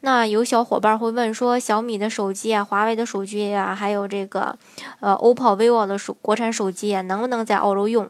[0.00, 4.56] 那有小伙伴会问说，小米的手机啊，华为的手机啊，还有这个，
[5.00, 8.08] 呃，OPPO、vivo 的手国产手机啊，能不能在澳洲用？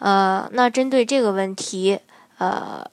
[0.00, 1.98] 呃，那针对这个问题，
[2.36, 2.84] 呃，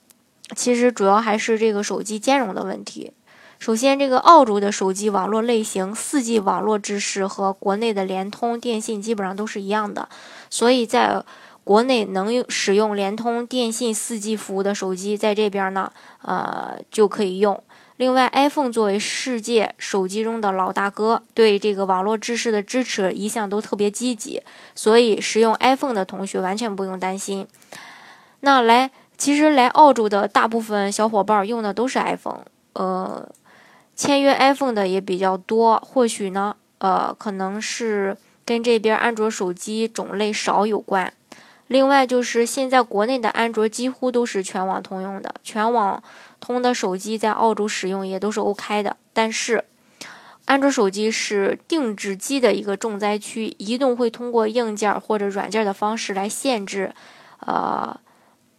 [0.56, 3.12] 其实主要还是这个手机兼容的问题。
[3.58, 10.08] 首先，这个澳洲的手机网络类型，4G 网络制式和国内的联通、电信基本上都是一样的，
[10.48, 11.22] 所以在
[11.62, 15.92] 国内能用使用联通、电信 4G 服务的手机，在这边呢，
[16.22, 17.62] 呃，就可以用。
[17.96, 24.42] 另外，iPhone 作为世界手机中的老大哥，对这个网络制式的支持一向都特别积极，
[24.74, 27.46] 所以使用 iPhone 的同学完全不用担心。
[28.40, 32.40] 那来，其实来澳洲的大部分小伙伴用的都是 iPhone，
[32.72, 33.28] 呃，
[33.94, 35.78] 签约 iPhone 的也比较多。
[35.78, 41.12] 或许呢，呃，可能是跟这边安卓手机种类少有关。
[41.72, 46.02] 另外就是现在国内的安卓几乎都是全网通用的，全网
[46.38, 48.94] 通的手机在澳洲使用也都是 OK 的。
[49.14, 49.64] 但是，
[50.44, 56.94] 安卓手机是定制机的一个重灾区，移动会通过硬件或者软件的方式来限制，
[57.40, 57.98] 呃，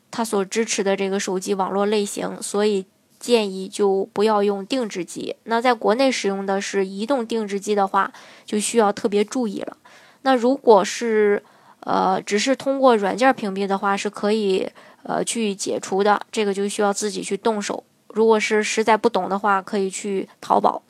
[0.09, 2.88] 它所支持的这个手机网络类型，所以
[3.20, 5.36] 建议就不要用定制机。
[5.44, 8.11] 那在国内使用的是移动定制机的话，
[8.44, 9.77] 就需要特别注意了。
[10.23, 11.44] 那如果是
[11.86, 14.70] 呃，只是通过软件屏蔽的话是可以
[15.03, 17.84] 呃去解除的，这个就需要自己去动手。
[18.08, 20.81] 如果是实在不懂的话，可以去淘宝。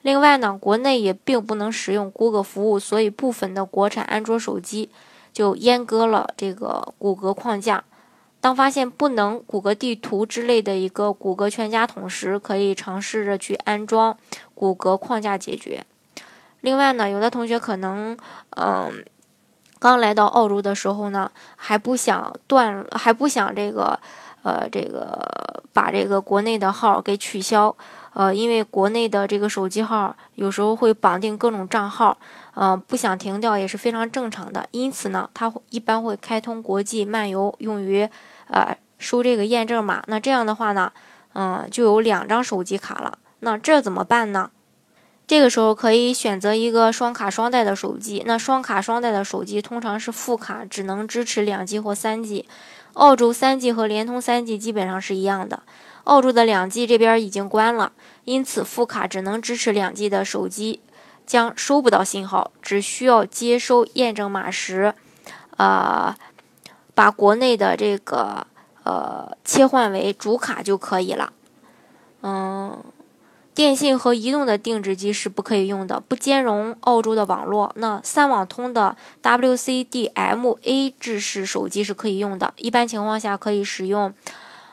[0.00, 4.90] 另外呢，国内也并不能使用谷歌服务，所以部分的国产安卓手机
[5.32, 7.84] 就阉割了这个谷歌框架。
[8.40, 14.18] 当发现不能谷歌地图之类的一个谷歌全家桶时，可以尝试着去安装
[14.56, 15.84] 谷歌框架解决。
[16.62, 18.16] 另外呢，有的同学可能
[18.56, 19.04] 嗯。
[19.82, 23.98] 刚来到澳洲的时候呢，还不想断，还不想这个，
[24.44, 27.74] 呃，这个把这个国内的号给取消，
[28.12, 32.16] 呃，因为国内的这个手机号有时候会绑定各种账号，
[32.54, 34.64] 嗯，不想停掉也是非常正常的。
[34.70, 38.08] 因此呢，他一般会开通国际漫游，用于
[38.46, 40.04] 呃收这个验证码。
[40.06, 40.92] 那这样的话呢，
[41.32, 43.18] 嗯，就有两张手机卡了。
[43.40, 44.52] 那这怎么办呢？
[45.26, 48.22] 这个时候可以选择一个双卡双待的手机。
[48.26, 52.46] 那双卡双待的手机通常是副卡只能支持两 G 或三 G。
[52.94, 55.62] 澳洲三 G 和联通三 G 基本上是一样的。
[56.04, 57.92] 澳洲的两 G 这边已经关了，
[58.24, 60.80] 因此副卡只能支持两 G 的手机
[61.24, 64.92] 将收不到信号，只需要接收验证码时，
[65.56, 66.14] 呃，
[66.94, 68.46] 把国内的这个
[68.82, 71.32] 呃切换为主卡就可以了。
[72.22, 72.84] 嗯。
[73.54, 77.70] 电信和移动的定制机是不可以用的，不兼容澳洲的网络。
[77.76, 84.14] 那三网通的 WCDMA 制式手机是可以用的，一般情况下可以使用。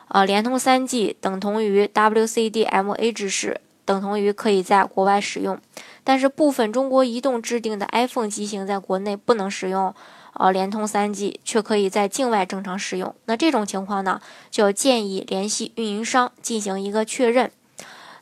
[0.08, 5.60] 呃，联通三 G 等同于 WCDMA 制式，等同于可以在国外使用。
[6.06, 9.94] 但是部分中国移动制定的 iPhone 机型在国内不能使用，
[10.34, 13.14] 呃，联通三 G 却可以在境外正常使用。
[13.26, 17.52] 那这种情况呢，就建议联系运营商进行一个确认。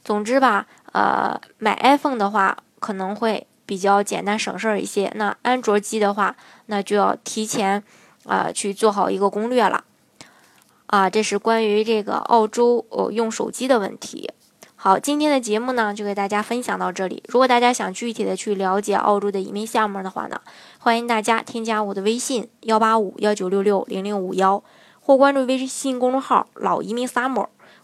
[0.07, 5.11] 总之吧，呃，买 iPhone 的话可能会比较简单省事儿一些。
[5.15, 6.33] 那安卓机的话，
[6.67, 7.83] 那就要提前
[8.23, 9.83] 啊去做好一个攻略了。
[10.85, 14.31] 啊，这是关于这个澳洲呃用手机的问题。
[14.77, 17.21] 好，今天的节目呢就给大家分享到这里。
[17.27, 20.39] 如果大家想具体的去了解澳洲的移民项目的话呢，
[20.79, 24.63] 欢迎大家添加我的微信幺八五幺九六六零零五幺，
[25.01, 27.47] 或关注微信公众号老移民 summer。